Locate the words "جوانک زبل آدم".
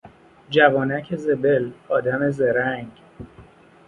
0.49-2.31